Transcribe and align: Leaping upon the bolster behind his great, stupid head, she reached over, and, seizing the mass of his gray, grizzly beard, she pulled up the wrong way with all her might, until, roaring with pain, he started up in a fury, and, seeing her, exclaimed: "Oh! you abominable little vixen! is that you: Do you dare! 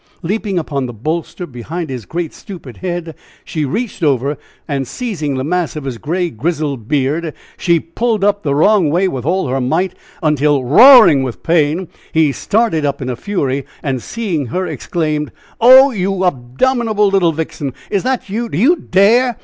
Leaping 0.23 0.57
upon 0.57 0.87
the 0.87 0.93
bolster 0.93 1.45
behind 1.45 1.91
his 1.91 2.07
great, 2.07 2.33
stupid 2.33 2.77
head, 2.77 3.13
she 3.45 3.65
reached 3.65 4.01
over, 4.01 4.35
and, 4.67 4.87
seizing 4.87 5.35
the 5.35 5.43
mass 5.43 5.75
of 5.75 5.83
his 5.83 5.99
gray, 5.99 6.27
grizzly 6.31 6.75
beard, 6.75 7.35
she 7.55 7.79
pulled 7.79 8.23
up 8.23 8.41
the 8.41 8.55
wrong 8.55 8.89
way 8.89 9.07
with 9.07 9.27
all 9.27 9.47
her 9.47 9.61
might, 9.61 9.93
until, 10.23 10.63
roaring 10.63 11.21
with 11.21 11.43
pain, 11.43 11.87
he 12.11 12.31
started 12.31 12.83
up 12.83 12.99
in 12.99 13.09
a 13.11 13.15
fury, 13.15 13.63
and, 13.83 14.01
seeing 14.01 14.47
her, 14.47 14.65
exclaimed: 14.65 15.31
"Oh! 15.59 15.91
you 15.91 16.23
abominable 16.23 17.07
little 17.09 17.31
vixen! 17.31 17.71
is 17.91 18.01
that 18.01 18.27
you: 18.27 18.49
Do 18.49 18.57
you 18.57 18.77
dare! 18.77 19.37